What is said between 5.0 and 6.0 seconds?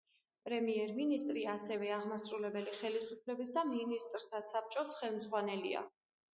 ხელმძღვანელია.